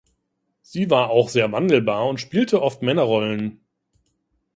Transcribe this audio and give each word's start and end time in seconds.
Sie 0.63 0.89
war 0.89 1.11
auch 1.11 1.29
sehr 1.29 1.51
wandelbar 1.51 2.07
und 2.07 2.19
spielte 2.19 2.63
oft 2.63 2.81
Männerrollen. 2.81 3.61